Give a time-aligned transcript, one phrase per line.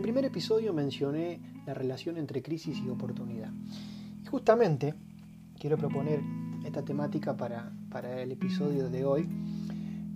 [0.00, 3.52] el primer episodio mencioné la relación entre crisis y oportunidad.
[4.24, 4.94] Y justamente
[5.58, 6.22] quiero proponer
[6.64, 7.70] esta temática para,
[8.22, 9.28] el episodio de hoy,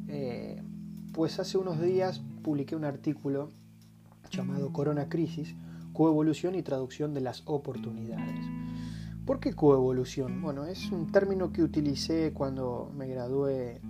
[0.09, 0.62] eh,
[1.12, 3.50] pues hace unos días publiqué un artículo
[4.30, 5.55] llamado Corona Crisis,
[5.92, 8.46] coevolución y traducción de las oportunidades.
[9.27, 10.41] ¿Por qué coevolución?
[10.41, 13.82] Bueno, es un término que utilicé cuando me gradué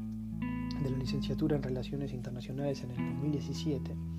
[0.83, 4.14] de la licenciatura en Relaciones Internacionales en el 2017.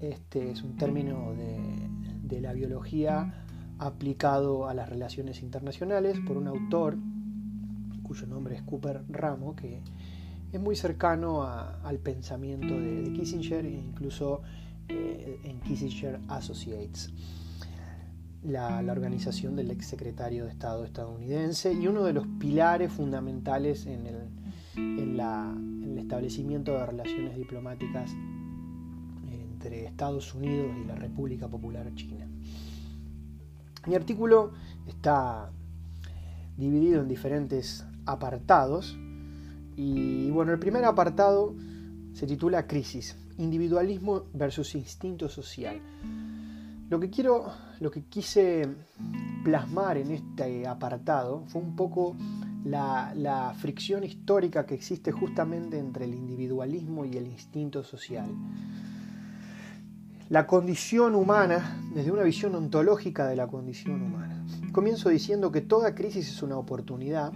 [0.00, 3.44] Este es un término de, la biología
[3.78, 6.96] aplicado a las relaciones internacionales por un autor
[8.04, 9.82] cuyo nombre es Cooper Ramo, que
[10.52, 14.42] es muy cercano al pensamiento de, Kissinger e incluso
[14.88, 17.12] eh, en Kissinger Associates,
[18.44, 24.16] la, organización del exsecretario de Estado estadounidense y uno de los pilares fundamentales en el,
[24.76, 28.14] el establecimiento de relaciones diplomáticas
[29.58, 32.28] entre Estados Unidos y la República Popular China.
[33.88, 34.52] Mi artículo
[34.86, 35.50] está
[36.56, 38.96] dividido en diferentes apartados
[39.74, 41.56] y bueno, el primer apartado
[42.12, 45.80] se titula Crisis, individualismo versus instinto social.
[46.88, 47.50] Lo que quiero,
[47.80, 48.68] lo que quise
[49.42, 52.16] plasmar en este apartado fue un poco
[52.64, 58.30] la, fricción histórica que existe justamente entre el individualismo y el instinto social.
[60.30, 64.44] La condición humana, desde una visión ontológica de la condición humana.
[64.72, 67.32] Comienzo diciendo que toda crisis es una oportunidad,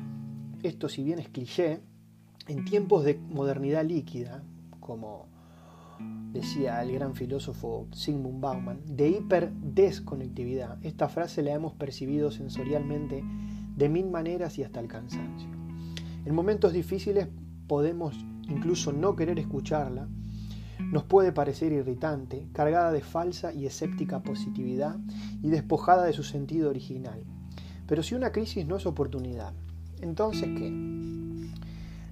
[0.62, 1.80] esto si bien es cliché,
[2.48, 4.42] en tiempos de modernidad líquida,
[4.78, 5.26] como
[6.32, 10.76] decía el gran filósofo Sigmund Bauman, de hiperdesconectividad.
[10.84, 13.24] Esta frase la hemos percibido sensorialmente
[13.74, 15.48] de mil maneras y hasta el cansancio.
[16.26, 17.28] En momentos difíciles
[17.66, 18.14] podemos
[18.50, 20.10] incluso no querer escucharla,
[20.90, 24.96] nos puede parecer irritante, cargada de falsa y escéptica positividad
[25.42, 27.22] y despojada de su sentido original.
[27.86, 29.52] Pero si una crisis no es oportunidad,
[30.00, 30.92] entonces ¿qué?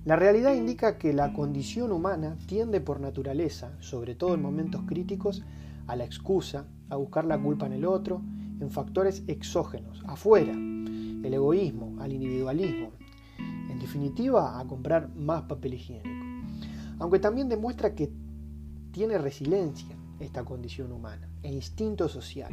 [0.04, 5.44] La realidad indica que la condición humana tiende por naturaleza, sobre todo en momentos críticos,
[5.86, 8.22] a la excusa, a buscar la culpa en el otro,
[8.60, 12.92] en factores exógenos, afuera, el egoísmo, al individualismo,
[13.38, 16.08] en definitiva a comprar más papel higiénico.
[16.98, 18.10] Aunque también demuestra que
[18.92, 22.52] tiene resiliencia esta condición humana e instinto social.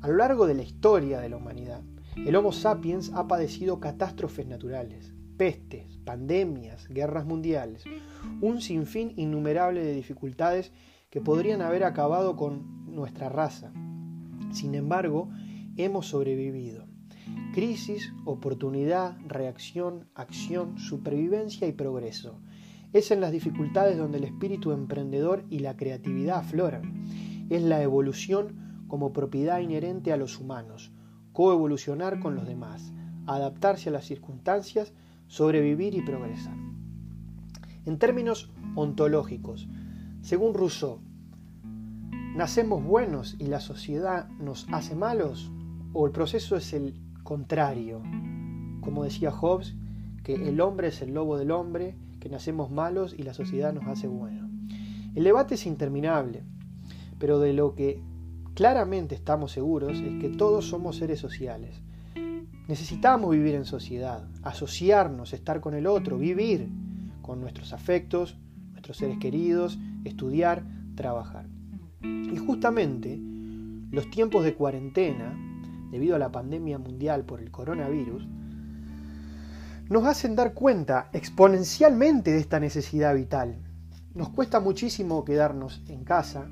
[0.00, 1.82] A lo largo de la historia de la humanidad,
[2.16, 7.84] el Homo sapiens ha padecido catástrofes naturales, pestes, pandemias, guerras mundiales,
[8.40, 10.72] un sinfín innumerable de dificultades
[11.10, 13.72] que podrían haber acabado con nuestra raza.
[14.52, 15.30] Sin embargo,
[15.76, 16.86] hemos sobrevivido.
[17.54, 22.40] Crisis, oportunidad, reacción, acción, supervivencia y progreso.
[22.92, 27.04] Es en las dificultades donde el espíritu emprendedor y la creatividad afloran.
[27.48, 30.92] Es la evolución como propiedad inherente a los humanos,
[31.32, 32.92] coevolucionar con los demás,
[33.26, 34.92] adaptarse a las circunstancias
[35.26, 36.54] sobrevivir y progresar.
[37.86, 39.66] En términos ontológicos,
[40.20, 41.00] según Rousseau,
[42.36, 45.50] ¿nacemos buenos y la sociedad nos hace malos?
[45.94, 48.02] ¿O el proceso es el contrario?
[48.82, 49.74] Como decía Hobbes,
[50.22, 53.86] que el hombre es el lobo del hombre, que nacemos malos y la sociedad nos
[53.88, 54.48] hace buenos.
[55.14, 56.44] El debate es interminable,
[57.18, 58.00] pero de lo que
[58.54, 61.82] claramente estamos seguros es que todos somos seres sociales
[62.68, 66.68] Necesitamos vivir en sociedad, asociarnos, estar con el otro, vivir
[67.20, 68.38] con nuestros afectos,
[68.70, 71.48] nuestros seres queridos, estudiar, trabajar.
[72.02, 73.20] Y justamente
[73.90, 75.36] los tiempos de cuarentena,
[75.90, 78.28] debido a la pandemia mundial por el coronavirus,
[79.88, 83.56] nos hacen dar cuenta exponencialmente de esta necesidad vital.
[84.14, 86.48] Nos cuesta muchísimo quedarnos en casa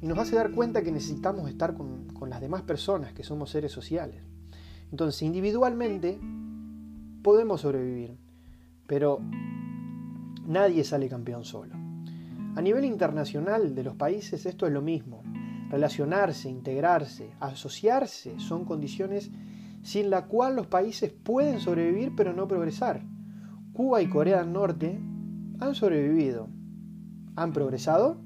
[0.00, 3.50] y nos hace dar cuenta que necesitamos estar con, con las demás personas, que somos
[3.50, 4.22] seres sociales.
[4.90, 6.18] Entonces, individualmente
[7.22, 8.18] podemos sobrevivir,
[8.86, 9.20] pero
[10.46, 11.74] nadie sale campeón solo.
[12.56, 15.22] A nivel internacional de los países esto es lo mismo.
[15.70, 19.30] Relacionarse, integrarse, asociarse son condiciones
[19.84, 23.02] sin la cual los países pueden sobrevivir pero no progresar.
[23.74, 24.98] Cuba y Corea del Norte
[25.60, 26.48] han sobrevivido.
[27.36, 28.16] ¿Han progresado?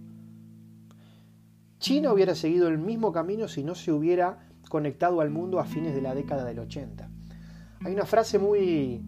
[1.78, 5.94] China hubiera seguido el mismo camino si no se hubiera conectado al mundo a fines
[5.94, 7.10] de la década del 80.
[7.84, 9.02] Hay una frase muy,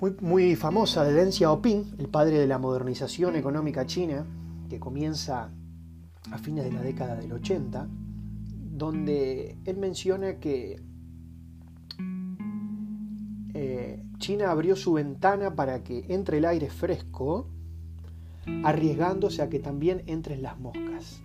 [0.00, 4.26] muy, muy famosa de Deng Xiaoping, el padre de la modernización económica china,
[4.68, 5.50] que comienza
[6.30, 7.88] a fines de la década del 80,
[8.74, 10.82] donde él menciona que
[13.54, 17.48] eh, China abrió su ventana para que entre el aire fresco
[18.64, 21.22] arriesgándose a que también entren las moscas.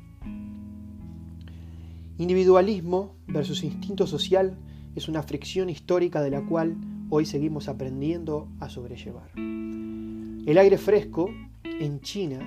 [2.19, 4.55] Individualismo versus instinto social
[4.95, 6.77] es una fricción histórica de la cual
[7.09, 9.31] hoy seguimos aprendiendo a sobrellevar.
[9.35, 11.31] El aire fresco
[11.63, 12.39] en China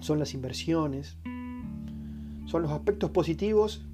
[0.00, 1.18] son las inversiones,
[2.48, 3.84] son los aspectos positivos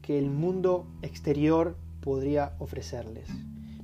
[0.00, 3.28] que el mundo exterior podría ofrecerles,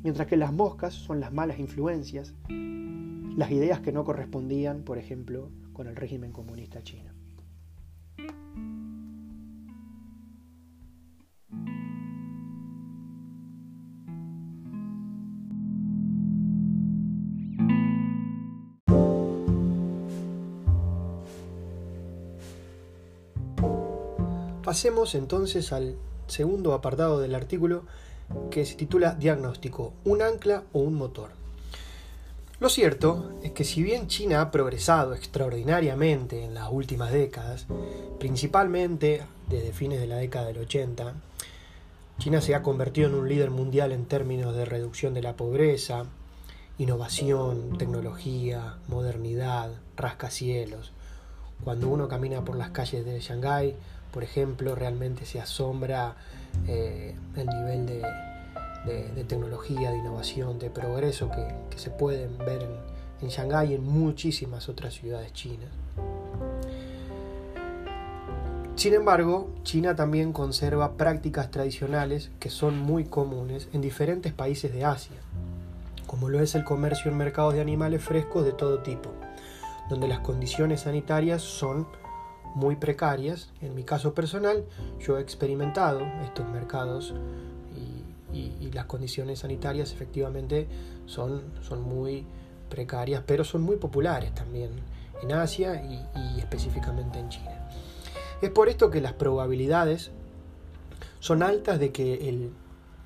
[0.04, 5.50] mientras que las moscas son las malas influencias, las ideas que no correspondían, por ejemplo,
[5.72, 7.10] con el régimen comunista chino.
[24.72, 25.96] Pasemos entonces al
[26.28, 27.82] segundo apartado del artículo
[28.50, 31.28] que se titula Diagnóstico, un ancla o un motor.
[32.58, 37.66] Lo cierto es que si bien China ha progresado extraordinariamente en las últimas décadas,
[38.18, 39.20] principalmente
[39.50, 41.16] desde fines de la década del 80,
[42.18, 46.06] China se ha convertido en un líder mundial en términos de reducción de la pobreza,
[46.78, 50.92] innovación, tecnología, modernidad, rascacielos.
[51.62, 53.76] Cuando uno camina por las calles de Shanghái,
[54.12, 56.14] por ejemplo, realmente se asombra
[56.66, 62.70] eh, el nivel de, tecnología, de innovación, de progreso que, se pueden ver en,
[63.22, 65.70] en Shanghái y en muchísimas otras ciudades chinas.
[68.76, 74.84] Sin embargo, China también conserva prácticas tradicionales que son muy comunes en diferentes países de
[74.84, 75.16] Asia,
[76.06, 79.10] como lo es el comercio en mercados de animales frescos de todo tipo,
[79.88, 81.86] donde las condiciones sanitarias son
[82.54, 83.50] muy precarias.
[83.60, 84.64] En mi caso personal,
[85.00, 87.14] yo he experimentado estos mercados
[88.32, 90.66] y, las condiciones sanitarias efectivamente
[91.04, 92.24] son, son muy
[92.70, 94.70] precarias, pero son muy populares también
[95.22, 97.68] en Asia y, específicamente en China.
[98.40, 100.10] Es por esto que las probabilidades
[101.20, 102.50] son altas de que el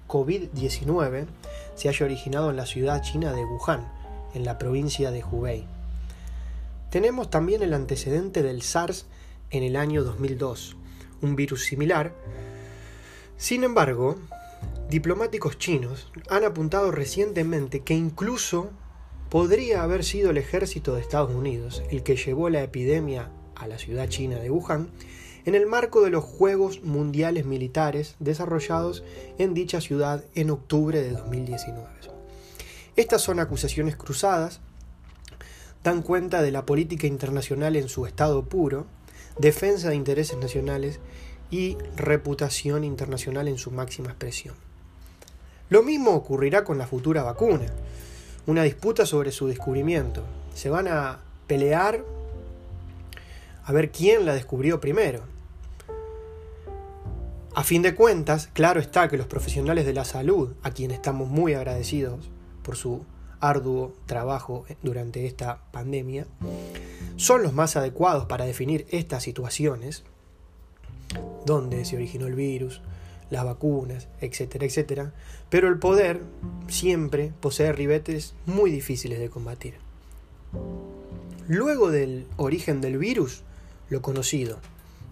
[0.08, 1.26] COVID-19
[1.74, 3.86] se haya originado en la ciudad china de Wuhan,
[4.34, 5.66] en la provincia de Hubei.
[6.90, 9.06] Tenemos también el antecedente del SARS
[9.50, 10.76] en el año 2002,
[11.22, 12.14] un virus similar.
[13.36, 14.16] Sin embargo,
[14.90, 18.70] diplomáticos chinos han apuntado recientemente que incluso
[19.30, 23.78] podría haber sido el ejército de Estados Unidos el que llevó la epidemia a la
[23.78, 24.88] ciudad china de Wuhan
[25.44, 29.04] en el marco de los Juegos Mundiales Militares desarrollados
[29.38, 31.86] en dicha ciudad en octubre de 2019.
[32.96, 34.60] Estas son acusaciones cruzadas,
[35.84, 38.86] dan cuenta de la política internacional en su estado puro
[39.38, 41.00] defensa de intereses nacionales
[41.50, 44.54] y reputación internacional en su máxima expresión.
[45.68, 47.66] Lo mismo ocurrirá con la futura vacuna,
[48.46, 50.22] una disputa sobre su descubrimiento.
[50.54, 52.04] Se van a pelear
[53.64, 55.22] a ver quién la descubrió primero.
[57.54, 61.28] A fin de cuentas, claro está que los profesionales de la salud, a quienes estamos
[61.28, 62.30] muy agradecidos
[62.62, 63.04] por su
[63.40, 66.26] arduo trabajo durante esta pandemia,
[67.16, 70.04] son los más adecuados para definir estas situaciones,
[71.44, 72.82] donde se originó el virus,
[73.30, 75.12] las vacunas, etcétera, etcétera,
[75.50, 76.20] pero el poder
[76.68, 79.74] siempre posee ribetes muy difíciles de combatir.
[81.48, 83.42] Luego del origen del virus,
[83.88, 84.58] lo conocido,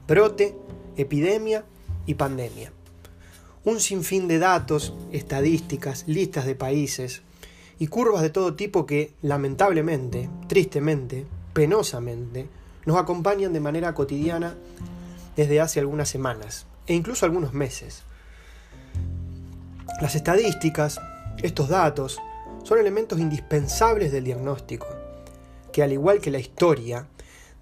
[0.09, 0.57] brote,
[0.97, 1.65] epidemia
[2.07, 2.73] y pandemia.
[3.65, 7.23] Un sinfín de datos, estadísticas, listas de países
[7.79, 12.49] y curvas de todo tipo que, lamentablemente, tristemente, penosamente,
[12.87, 14.55] nos acompañan de manera cotidiana
[15.37, 18.03] desde hace algunas semanas e incluso algunos meses.
[20.01, 21.01] Las estadísticas,
[21.43, 22.21] estos datos,
[22.63, 24.87] son elementos indispensables del diagnóstico,
[25.73, 27.07] que al igual que la historia,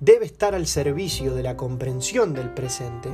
[0.00, 3.08] debe estar al servicio de la comprensión del presente,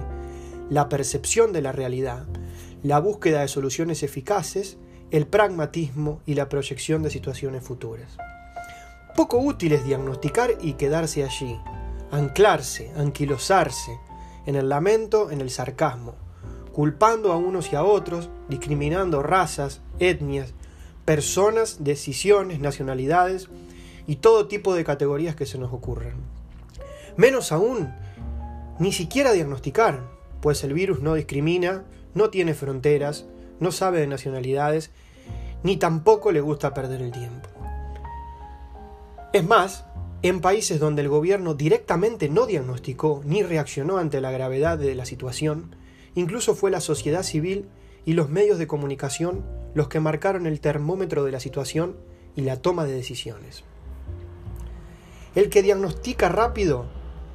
[0.70, 2.26] la percepción de la realidad,
[2.82, 4.76] la búsqueda de soluciones eficaces,
[5.10, 8.18] el pragmatismo y la proyección de situaciones futuras
[9.18, 11.58] poco útil es diagnosticar y quedarse allí,
[12.12, 13.98] anclarse, anquilosarse,
[14.46, 16.14] en el lamento, en el sarcasmo,
[16.72, 20.54] culpando a unos y a otros, discriminando razas, etnias,
[21.04, 23.48] personas, decisiones, nacionalidades
[24.06, 26.14] y todo tipo de categorías que se nos ocurran.
[27.16, 27.92] Menos aún,
[28.78, 30.00] ni siquiera diagnosticar,
[30.40, 31.82] pues el virus no discrimina,
[32.14, 33.26] no tiene fronteras,
[33.60, 34.90] no sabe de nacionalidades,
[35.62, 37.48] ni tampoco le gusta perder el tiempo.
[39.32, 39.84] Es más,
[40.22, 45.04] en países donde el gobierno directamente no diagnosticó ni reaccionó ante la gravedad de la
[45.04, 45.76] situación,
[46.14, 47.68] incluso fue la sociedad civil
[48.04, 51.96] y los medios de comunicación los que marcaron el termómetro de la situación
[52.34, 53.64] y la toma de decisiones.
[55.34, 56.86] El que diagnostica rápido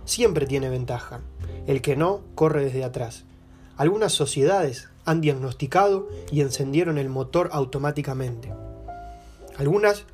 [0.03, 1.21] siempre tiene ventaja.
[1.67, 3.23] El que no, corre desde atrás.
[3.77, 8.53] Algunas sociedades han diagnosticado y encendieron el motor automáticamente.
[9.57, 10.05] Algunas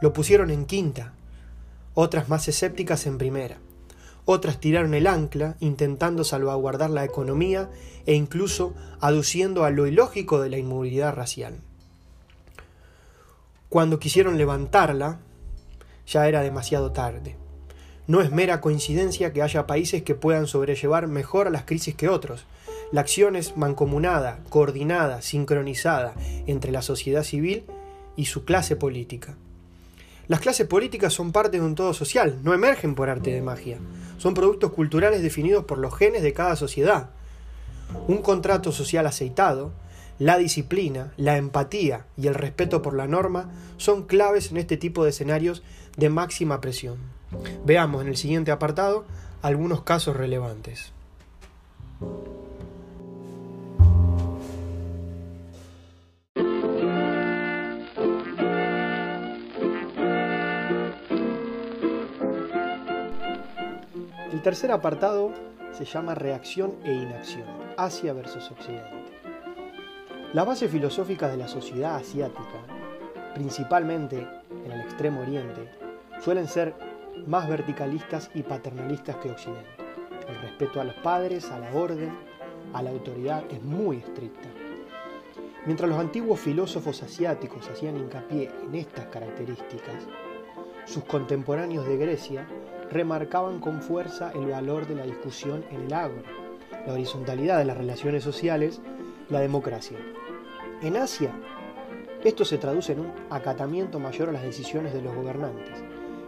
[0.00, 1.12] lo pusieron en quinta,
[1.94, 3.58] otras más escépticas en primera.
[4.24, 7.70] Otras tiraron el ancla intentando salvaguardar la economía
[8.06, 11.58] e incluso aduciendo a lo ilógico de la inmovilidad racial.
[13.68, 15.20] Cuando quisieron levantarla,
[16.06, 17.36] ya era demasiado tarde.
[18.06, 22.08] No es mera coincidencia que haya países que puedan sobrellevar mejor a las crisis que
[22.08, 22.46] otros.
[22.92, 26.14] La acción es mancomunada, coordinada, sincronizada
[26.46, 27.64] entre la sociedad civil
[28.14, 29.36] y su clase política.
[30.28, 33.78] Las clases políticas son parte de un todo social, no emergen por arte de magia.
[34.18, 37.10] Son productos culturales definidos por los genes de cada sociedad.
[38.08, 39.72] Un contrato social aceitado,
[40.18, 45.04] la disciplina, la empatía y el respeto por la norma son claves en este tipo
[45.04, 45.62] de escenarios
[45.96, 46.96] de máxima presión.
[47.64, 49.04] Veamos en el siguiente apartado
[49.42, 50.92] algunos casos relevantes.
[64.46, 65.32] Tercer apartado
[65.72, 69.10] se llama reacción e inacción, Asia versus Occidente.
[70.34, 72.60] La base filosófica de la sociedad asiática,
[73.34, 74.24] principalmente
[74.64, 75.68] en el extremo oriente,
[76.20, 76.76] suelen ser
[77.26, 79.66] más verticalistas y paternalistas que Occidente.
[80.28, 82.16] El respeto a los padres, a la orden,
[82.72, 84.48] a la autoridad es muy estricta.
[85.64, 90.06] Mientras los antiguos filósofos asiáticos hacían hincapié en estas características,
[90.84, 92.46] sus contemporáneos de Grecia
[92.90, 96.22] remarcaban con fuerza el valor de la discusión en el agro,
[96.86, 98.80] la horizontalidad de las relaciones sociales,
[99.28, 99.98] la democracia.
[100.82, 101.32] En Asia,
[102.24, 105.82] esto se traduce en un acatamiento mayor a las decisiones de los gobernantes,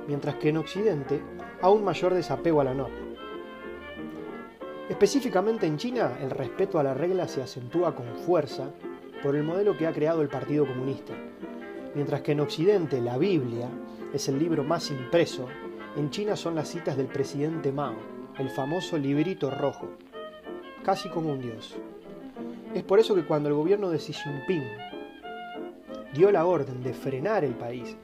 [0.06, 1.20] mientras que en Occidente,
[1.60, 2.96] aún mayor desapego a la norma.
[4.88, 8.70] Específicamente en China, el respeto a la regla se acentúa con fuerza
[9.22, 11.12] por el modelo que ha creado el Partido Comunista,
[11.94, 13.68] mientras que en Occidente la Biblia
[14.12, 15.46] es el libro más impreso
[15.98, 17.96] en China son las citas del presidente Mao,
[18.38, 19.88] el famoso librito rojo,
[20.84, 21.76] casi como un dios.
[22.72, 24.62] Es por eso que cuando el gobierno de Xi Jinping
[26.14, 27.96] dio la orden de frenar el país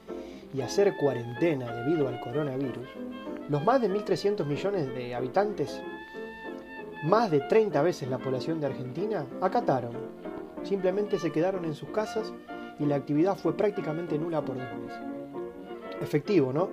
[0.53, 2.85] y hacer cuarentena debido al coronavirus,
[3.47, 5.81] los más de 1.300 millones de habitantes,
[7.05, 9.93] más de 30 veces la población de Argentina, acataron.
[10.63, 12.33] Simplemente se quedaron en sus casas
[12.77, 14.99] y la actividad fue prácticamente nula por dos meses.
[16.01, 16.69] Efectivo, ¿no?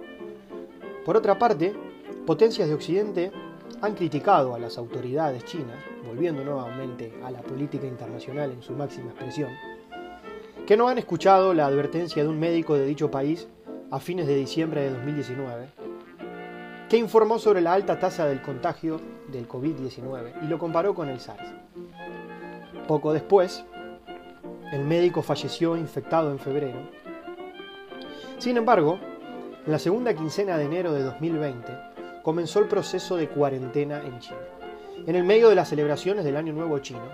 [1.04, 1.74] Por otra parte,
[2.26, 3.32] potencias de Occidente
[3.80, 9.10] han criticado a las autoridades chinas, volviendo nuevamente a la política internacional en su máxima
[9.10, 9.50] expresión,
[10.64, 13.48] que no han escuchado la advertencia de un médico de dicho país
[13.90, 15.68] a fines de diciembre de 2019,
[16.88, 19.00] que informó sobre la alta tasa del contagio
[19.32, 21.52] del COVID-19 y lo comparó con el SARS.
[22.86, 23.64] Poco después,
[24.72, 26.78] el médico falleció infectado en febrero.
[28.38, 29.00] Sin embargo,
[29.64, 31.72] en la segunda quincena de enero de 2020
[32.24, 34.40] comenzó el proceso de cuarentena en China.
[35.06, 37.08] En el medio de las celebraciones del Año Nuevo chino,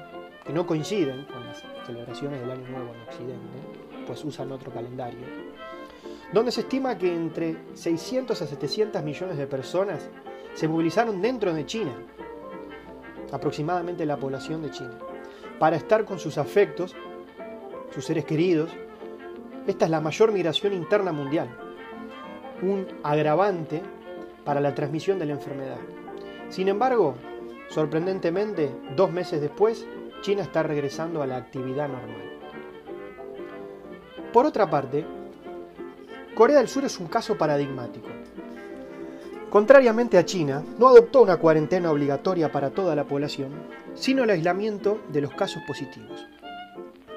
[0.47, 3.59] que no coinciden con las celebraciones del Año Nuevo en Occidente,
[4.07, 5.27] pues usan otro calendario,
[6.33, 10.09] donde se estima que entre 600 a 700 millones de personas
[10.55, 11.93] se movilizaron dentro de China,
[13.31, 14.99] aproximadamente la población de China,
[15.59, 16.97] para estar con sus afectos,
[17.95, 18.71] sus seres queridos.
[19.67, 21.68] Esta es la mayor migración interna mundial
[22.63, 23.83] un agravante
[24.45, 25.79] para la transmisión de la enfermedad.
[26.49, 27.15] Sin embargo,
[27.69, 29.87] sorprendentemente, dos meses después,
[30.23, 32.23] China está regresando a la actividad normal.
[34.33, 35.05] Por otra parte,
[36.35, 38.09] Corea del Sur es un caso paradigmático.
[39.51, 43.51] Contrariamente a China, no adoptó una cuarentena obligatoria para toda la población,
[43.95, 46.27] sino el aislamiento de los casos positivos.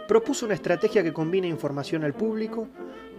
[0.07, 2.67] Propuso una estrategia que combina información al público,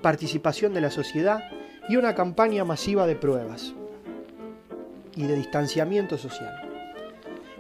[0.01, 1.41] participación de la sociedad
[1.89, 3.75] y una campaña masiva de pruebas
[5.17, 6.61] y de distanciamiento social.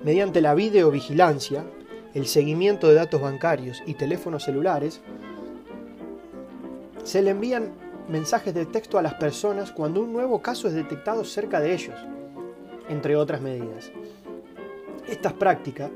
[0.05, 1.65] Mediante la videovigilancia,
[2.15, 5.01] el seguimiento de datos bancarios y teléfonos celulares,
[7.05, 7.73] se le envían
[8.09, 11.97] mensajes de texto a las personas cuando un nuevo caso es detectado cerca de ellos,
[12.89, 13.91] entre otras medidas.
[15.09, 15.91] Estas prácticas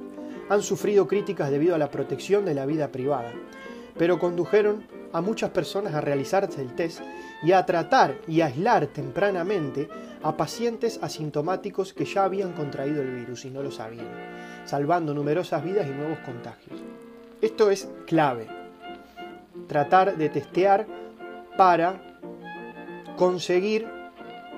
[0.48, 3.32] han sufrido críticas debido a la protección de la vida privada,
[3.98, 7.00] pero condujeron a muchas personas a realizarse el test
[7.42, 9.88] y a tratar y aislar tempranamente
[10.22, 14.08] a pacientes asintomáticos que ya habían contraído el virus y no lo sabían,
[14.64, 16.80] salvando numerosas vidas y nuevos contagios.
[17.40, 18.48] Esto es clave.
[19.68, 20.86] Tratar de testear
[21.56, 22.18] para
[23.16, 23.88] conseguir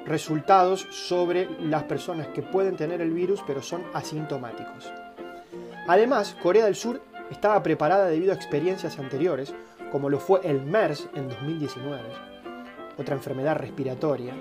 [0.06, 4.90] resultados sobre las personas que pueden tener el virus pero son asintomáticos.
[5.86, 7.00] Además, Corea del Sur
[7.30, 9.54] estaba preparada debido a experiencias anteriores,
[9.90, 12.02] como lo fue el MERS en 2019,
[12.98, 14.34] otra enfermedad respiratoria,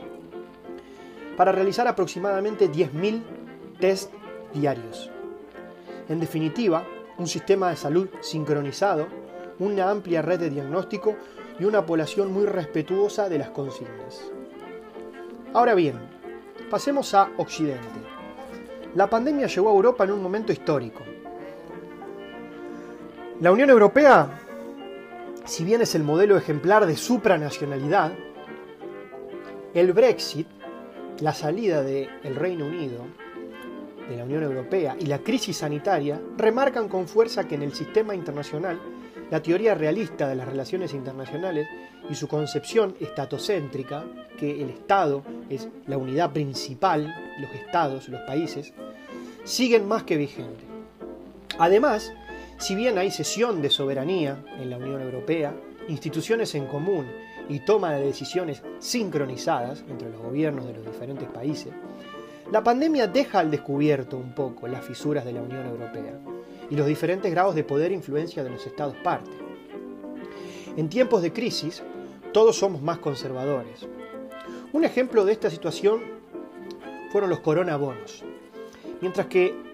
[1.36, 3.22] para realizar aproximadamente 10.000
[3.80, 4.12] test
[4.54, 5.12] diarios.
[6.10, 6.84] En definitiva,
[7.18, 9.08] un sistema de salud sincronizado,
[9.60, 11.16] una amplia red de diagnóstico
[11.60, 14.32] y una población muy respetuosa de las consignas.
[15.54, 15.98] Ahora bien,
[16.70, 18.00] pasemos a Occidente.
[18.96, 21.04] La pandemia llegó a Europa en un momento histórico.
[23.40, 24.47] La Unión Europea,
[25.48, 28.12] si bien es el modelo ejemplar de supranacionalidad,
[29.74, 30.48] el Brexit,
[31.22, 33.06] la salida del Reino Unido,
[34.10, 38.14] de la Unión Europea y la crisis sanitaria remarcan con fuerza que en el sistema
[38.14, 38.80] internacional
[39.32, 41.68] la teoría realista de las relaciones internacionales
[42.10, 44.06] y su concepción estatocéntrica,
[44.38, 48.74] que el Estado es la unidad principal, los estados, los países,
[49.44, 50.66] siguen más que vigentes.
[51.58, 52.14] Además,
[52.58, 55.56] si bien hay cesión de soberanía en la Unión Europea,
[55.88, 57.06] instituciones en común
[57.50, 61.74] y toma de decisiones sincronizadas entre los gobiernos de los diferentes países,
[62.52, 66.18] la pandemia deja al descubierto un poco las fisuras de la Unión Europea
[66.70, 69.32] y los diferentes grados de poder e influencia de los Estados parte.
[70.76, 71.84] En tiempos de crisis,
[72.32, 73.88] todos somos más conservadores.
[74.74, 76.02] Un ejemplo de esta situación
[77.12, 78.24] fueron los coronabonos.
[79.02, 79.67] Mientras que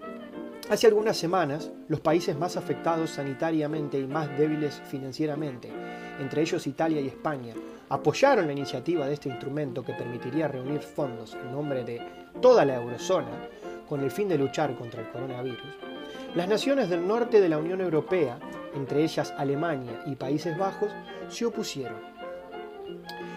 [0.69, 5.69] hace algunas semanas los países más afectados sanitariamente y más débiles financieramente,
[6.19, 7.53] entre ellos Italia y España,
[7.89, 12.01] apoyaron la iniciativa de este instrumento que permitiría reunir fondos en nombre de
[12.41, 13.49] toda la eurozona
[13.87, 15.77] con el fin de luchar contra el coronavirus,
[16.35, 18.39] las naciones del norte de la Unión Europea,
[18.73, 20.89] entre ellas Alemania y Países Bajos,
[21.29, 21.97] se opusieron.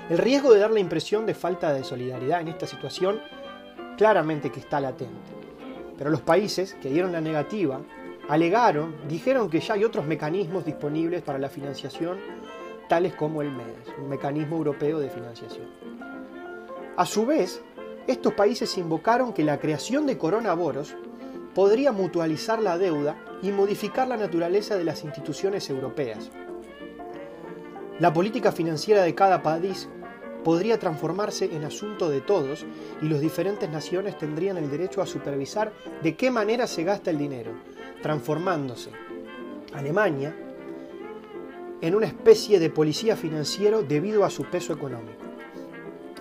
[0.09, 3.21] El riesgo de dar la impresión de falta de solidaridad en esta situación
[3.99, 5.35] claramente que está latente.
[5.97, 7.80] Pero los países que dieron la negativa
[8.28, 12.19] alegaron, dijeron que ya hay otros mecanismos disponibles para la financiación
[12.89, 15.67] tales como el MEDES, un mecanismo europeo de financiación.
[16.97, 17.61] A su vez,
[18.06, 20.95] estos países invocaron que la creación de coronaboros
[21.54, 26.30] podría mutualizar la deuda y modificar la naturaleza de las instituciones europeas.
[27.99, 29.89] La política financiera de cada país
[30.47, 32.65] podría transformarse en asunto de todos
[33.02, 35.73] y las diferentes naciones tendrían el derecho a supervisar
[36.04, 37.50] de qué manera se gasta el dinero,
[38.00, 38.91] transformándose
[39.75, 40.32] Alemania
[41.80, 45.19] en una especie de policía financiero debido a su peso económico.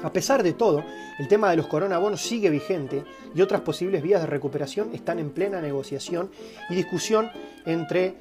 [0.01, 0.83] A pesar de todo,
[1.19, 3.03] el tema de los coronabonos sigue vigente
[3.35, 6.31] y otras posibles vías de recuperación están en plena negociación
[6.71, 7.29] y discusión
[7.67, 8.15] entre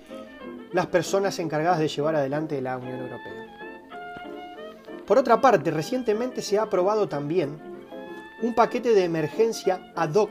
[0.70, 3.63] las personas encargadas de llevar adelante la Unión Europea.
[5.06, 7.58] Por otra parte, recientemente se ha aprobado también
[8.42, 10.30] un paquete de emergencia ad hoc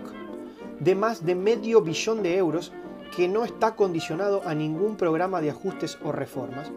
[0.80, 2.74] de más de medio billón de euros
[3.16, 6.72] que no está condicionado a ningún programa de ajustes o reformas,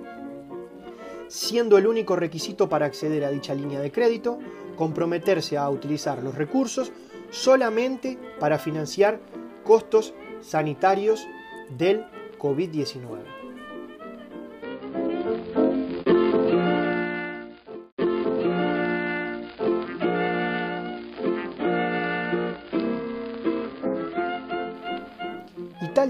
[1.28, 4.38] siendo el único requisito para acceder a dicha línea de crédito
[4.76, 6.92] comprometerse a utilizar los recursos
[7.30, 9.18] solamente para financiar
[9.64, 11.26] costos sanitarios
[11.70, 12.04] del
[12.38, 13.35] COVID-19.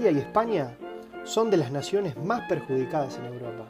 [0.07, 0.77] Italia y España
[1.25, 3.65] son de las naciones más perjudicadas en Europa,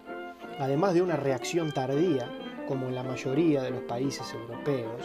[0.59, 2.29] además de una reacción tardía,
[2.67, 5.01] como en la mayoría de los países europeos.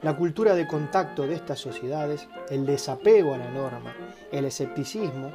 [0.00, 3.94] La cultura de contacto de estas sociedades, el desapego a la norma,
[4.32, 5.30] el escepticismo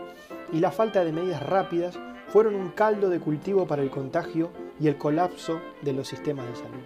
[0.51, 4.87] y la falta de medidas rápidas fueron un caldo de cultivo para el contagio y
[4.87, 6.83] el colapso de los sistemas de salud.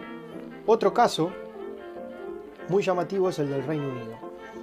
[0.66, 1.32] Otro caso
[2.68, 4.18] muy llamativo es el del Reino Unido,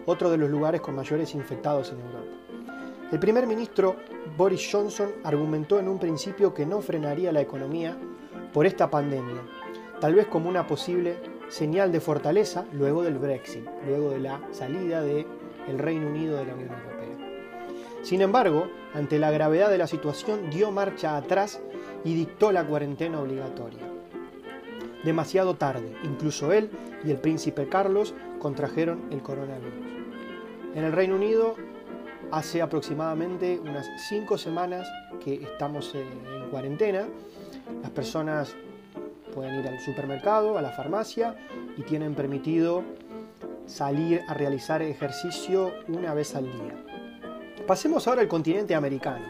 [0.05, 2.46] otro de los lugares con mayores infectados en Europa.
[3.13, 3.95] El primer ministro
[4.37, 7.97] Boris Johnson argumentó en un principio que no frenaría la economía
[8.53, 9.43] por esta pandemia,
[10.01, 11.17] tal vez como una posible
[11.49, 15.25] señal de fortaleza luego del Brexit, luego de la salida del
[15.79, 16.97] Reino Unido de la Unión Europea.
[18.03, 21.61] Sin embargo, ante la gravedad de la situación, dio marcha atrás
[22.05, 23.83] y dictó la cuarentena obligatoria.
[25.05, 26.71] Demasiado tarde, incluso él
[27.05, 29.87] y el príncipe Carlos contrajeron el coronavirus.
[30.75, 31.55] En el Reino Unido
[32.33, 34.87] Hace aproximadamente unas cinco semanas
[35.25, 37.07] que estamos en cuarentena.
[37.83, 38.55] Las personas
[39.33, 41.37] pueden ir al supermercado, a la farmacia
[41.77, 42.83] y tienen permitido
[43.67, 46.75] salir a realizar ejercicio una vez al día.
[47.67, 49.27] Pasemos ahora al continente americano,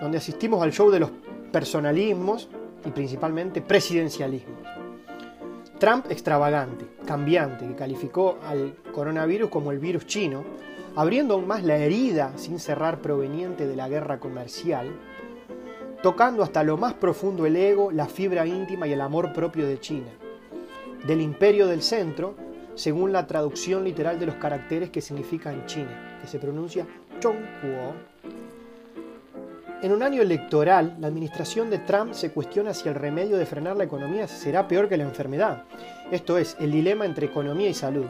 [0.00, 1.10] donde asistimos al show de los
[1.52, 2.48] personalismos
[2.84, 4.60] y principalmente presidencialismos.
[5.78, 10.44] Trump extravagante, cambiante, que calificó al coronavirus como el virus chino,
[10.96, 14.90] abriendo aún más la herida sin cerrar proveniente de la guerra comercial,
[16.02, 19.80] tocando hasta lo más profundo el ego, la fibra íntima y el amor propio de
[19.80, 20.10] China,
[21.06, 22.34] del imperio del centro,
[22.74, 26.86] según la traducción literal de los caracteres que significan China, que se pronuncia
[27.20, 27.94] Chongguo.
[29.82, 33.76] En un año electoral, la administración de Trump se cuestiona si el remedio de frenar
[33.76, 35.64] la economía será peor que la enfermedad.
[36.10, 38.06] Esto es, el dilema entre economía y salud.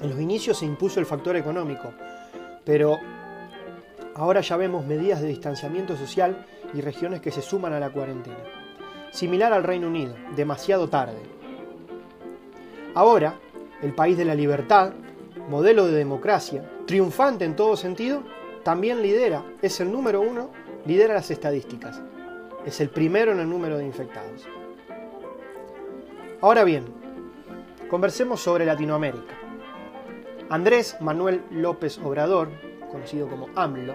[0.00, 1.92] En los inicios se impuso el factor económico,
[2.64, 2.98] pero
[4.14, 8.36] ahora ya vemos medidas de distanciamiento social y regiones que se suman a la cuarentena.
[9.10, 11.18] Similar al Reino Unido, demasiado tarde.
[12.94, 13.38] Ahora,
[13.82, 14.92] el país de la libertad,
[15.48, 18.22] modelo de democracia, triunfante en todo sentido,
[18.62, 20.50] también lidera, es el número uno,
[20.84, 22.02] lidera las estadísticas.
[22.66, 24.46] Es el primero en el número de infectados.
[26.42, 26.84] Ahora bien,
[27.88, 29.45] conversemos sobre Latinoamérica.
[30.48, 32.48] Andrés Manuel López Obrador,
[32.92, 33.94] conocido como AMLO,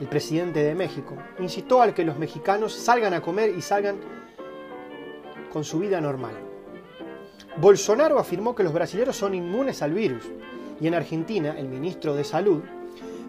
[0.00, 3.96] el presidente de México, incitó al que los mexicanos salgan a comer y salgan
[5.52, 6.34] con su vida normal.
[7.60, 10.24] Bolsonaro afirmó que los brasileños son inmunes al virus
[10.80, 12.62] y en Argentina el ministro de Salud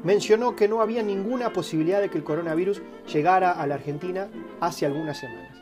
[0.03, 2.81] mencionó que no había ninguna posibilidad de que el coronavirus
[3.13, 4.27] llegara a la Argentina
[4.59, 5.57] hace algunas semanas.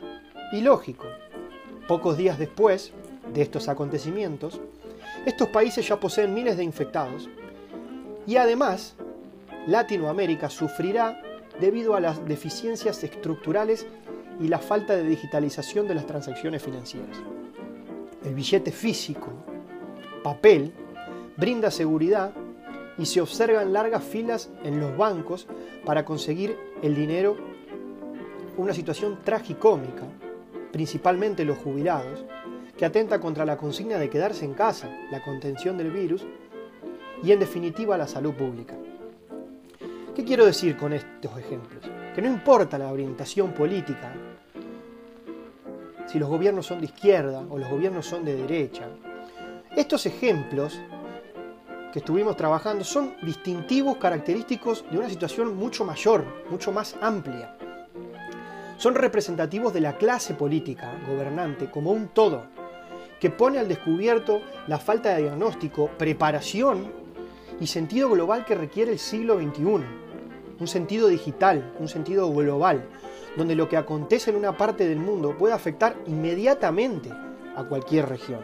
[0.52, 1.06] Y lógico,
[1.86, 2.92] pocos días después
[3.32, 4.60] de estos acontecimientos,
[5.26, 7.28] estos países ya poseen miles de infectados
[8.26, 8.94] y además
[9.66, 11.20] Latinoamérica sufrirá
[11.60, 13.86] debido a las deficiencias estructurales
[14.40, 17.16] y la falta de digitalización de las transacciones financieras.
[18.24, 19.28] El billete físico,
[20.22, 20.72] papel,
[21.36, 22.32] brinda seguridad
[22.98, 25.46] y se observan largas filas en los bancos
[25.84, 27.36] para conseguir el dinero,
[28.56, 30.02] una situación tragicómica,
[30.72, 32.24] principalmente los jubilados,
[32.78, 36.24] que atenta contra la consigna de quedarse en casa, la contención del virus
[37.24, 38.76] y en definitiva la salud pública.
[40.14, 41.84] ¿Qué quiero decir con estos ejemplos?
[42.14, 44.14] Que no importa la orientación política,
[46.06, 48.88] si los gobiernos son de izquierda o los gobiernos son de derecha.
[49.76, 50.80] Estos ejemplos
[51.92, 57.56] que estuvimos trabajando son distintivos, característicos de una situación mucho mayor, mucho más amplia.
[58.76, 62.44] Son representativos de la clase política gobernante como un todo,
[63.20, 66.92] que pone al descubierto la falta de diagnóstico, preparación
[67.60, 69.84] y sentido global que requiere el siglo XXI.
[70.60, 72.88] Un sentido digital, un sentido global,
[73.36, 77.10] donde lo que acontece en una parte del mundo puede afectar inmediatamente
[77.56, 78.40] a cualquier región.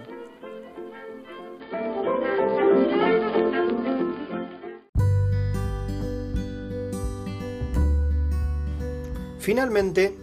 [9.39, 10.17] Finalmente,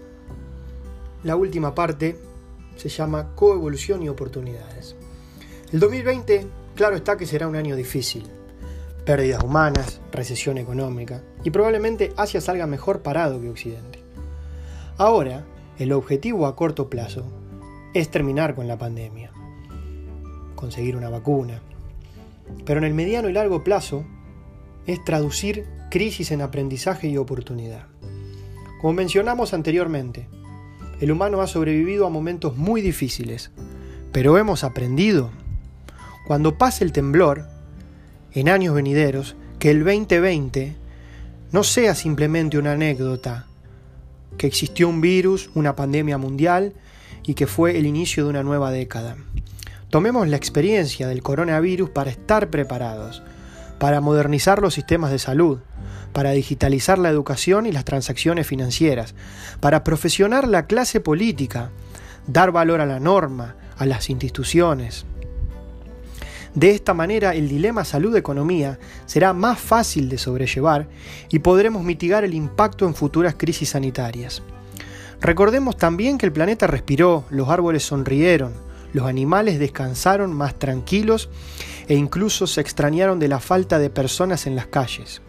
[1.23, 2.17] la última parte
[2.81, 4.95] se llama coevolución y oportunidades.
[5.71, 8.27] El 2020, claro está que será un año difícil.
[9.05, 13.99] Pérdidas humanas, recesión económica y probablemente Asia salga mejor parado que Occidente.
[14.97, 15.45] Ahora,
[15.77, 17.23] el objetivo a corto plazo
[17.93, 19.31] es terminar con la pandemia,
[20.55, 21.61] conseguir una vacuna.
[22.65, 24.05] Pero en el mediano y largo plazo
[24.87, 27.85] es traducir crisis en aprendizaje y oportunidad.
[28.81, 30.27] Como mencionamos anteriormente,
[31.01, 33.49] el humano ha sobrevivido a momentos muy difíciles,
[34.11, 35.31] pero hemos aprendido.
[36.27, 37.47] Cuando pase el temblor,
[38.33, 40.75] en años venideros, que el 2020
[41.51, 43.47] no sea simplemente una anécdota,
[44.37, 46.73] que existió un virus, una pandemia mundial
[47.23, 49.17] y que fue el inicio de una nueva década.
[49.89, 53.23] Tomemos la experiencia del coronavirus para estar preparados,
[53.79, 55.59] para modernizar los sistemas de salud,
[56.13, 59.15] para digitalizar la educación y las transacciones financieras,
[59.59, 61.71] para profesionar la clase política,
[62.27, 65.05] dar valor a la norma, a las instituciones.
[66.53, 70.87] De esta manera el dilema salud-economía será más fácil de sobrellevar
[71.29, 74.43] y podremos mitigar el impacto en futuras crisis sanitarias.
[75.21, 78.53] Recordemos también que el planeta respiró, los árboles sonrieron,
[78.91, 81.29] los animales descansaron más tranquilos
[81.87, 85.21] e incluso se extrañaron de la falta de personas en las calles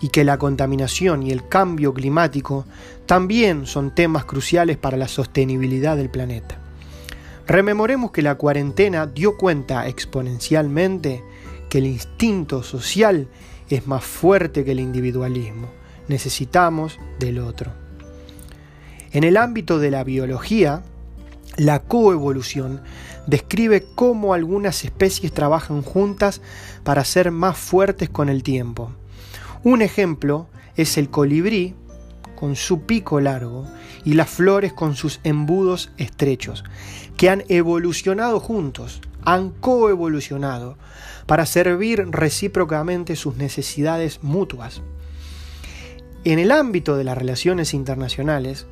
[0.00, 2.64] y que la contaminación y el cambio climático
[3.06, 6.58] también son temas cruciales para la sostenibilidad del planeta.
[7.46, 11.22] Rememoremos que la cuarentena dio cuenta exponencialmente
[11.68, 13.28] que el instinto social
[13.70, 15.68] es más fuerte que el individualismo.
[16.08, 17.72] Necesitamos del otro.
[19.12, 20.82] En el ámbito de la biología,
[21.56, 22.82] la coevolución
[23.26, 26.40] describe cómo algunas especies trabajan juntas
[26.84, 28.92] para ser más fuertes con el tiempo.
[29.66, 31.74] Un ejemplo es el colibrí,
[32.36, 33.66] con su pico largo
[34.04, 36.62] y las flores con sus embudos estrechos,
[37.16, 40.78] que han evolucionado juntos, han coevolucionado,
[41.26, 44.82] para servir recíprocamente sus necesidades mutuas.
[46.22, 48.68] En el ámbito de las relaciones internacionales,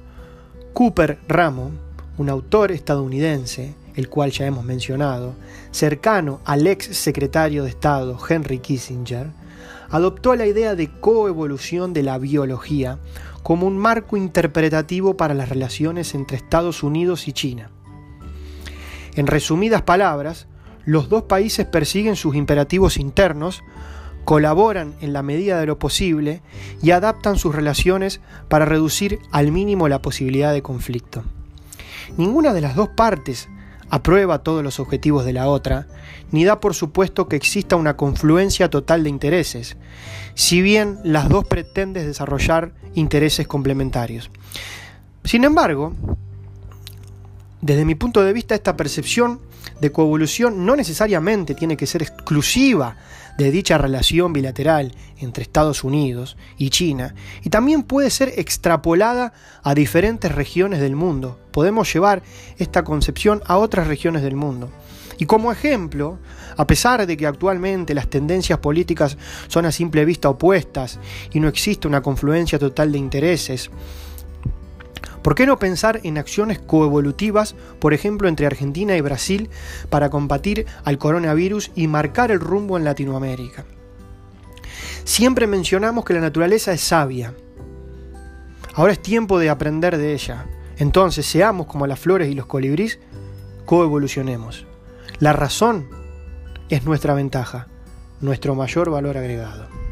[0.74, 1.72] Cooper Ramo,
[2.18, 5.34] un autor estadounidense, el cual ya hemos mencionado,
[5.72, 9.32] cercano al ex secretario de Estado Henry Kissinger,
[9.90, 12.98] adoptó la idea de coevolución de la biología
[13.42, 17.70] como un marco interpretativo para las relaciones entre Estados Unidos y China.
[19.14, 20.46] En resumidas palabras,
[20.84, 23.62] los dos países persiguen sus imperativos internos,
[24.24, 26.42] colaboran en la medida de lo posible
[26.82, 31.22] y adaptan sus relaciones para reducir al mínimo la posibilidad de conflicto.
[32.16, 33.48] Ninguna de las dos partes
[33.90, 35.86] aprueba todos los objetivos de la otra,
[36.30, 39.76] ni da por supuesto que exista una confluencia total de intereses,
[40.34, 44.30] si bien las dos pretenden desarrollar intereses complementarios.
[45.24, 45.92] Sin embargo,
[47.60, 49.40] desde mi punto de vista, esta percepción
[49.80, 52.96] de coevolución no necesariamente tiene que ser exclusiva
[53.38, 59.74] de dicha relación bilateral entre Estados Unidos y China, y también puede ser extrapolada a
[59.74, 61.38] diferentes regiones del mundo.
[61.50, 62.22] Podemos llevar
[62.58, 64.70] esta concepción a otras regiones del mundo.
[65.18, 66.18] Y como ejemplo,
[66.56, 69.16] a pesar de que actualmente las tendencias políticas
[69.48, 70.98] son a simple vista opuestas
[71.32, 73.70] y no existe una confluencia total de intereses,
[75.24, 79.48] ¿Por qué no pensar en acciones coevolutivas, por ejemplo, entre Argentina y Brasil,
[79.88, 83.64] para combatir al coronavirus y marcar el rumbo en Latinoamérica?
[85.04, 87.32] Siempre mencionamos que la naturaleza es sabia.
[88.74, 90.44] Ahora es tiempo de aprender de ella.
[90.76, 92.98] Entonces, seamos como las flores y los colibríes,
[93.64, 94.66] coevolucionemos.
[95.20, 95.88] La razón
[96.68, 97.68] es nuestra ventaja,
[98.20, 99.83] nuestro mayor valor agregado.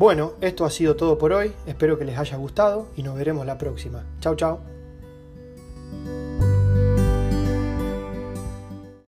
[0.00, 3.44] Bueno, esto ha sido todo por hoy, espero que les haya gustado y nos veremos
[3.44, 4.06] la próxima.
[4.20, 4.60] Chao, chao.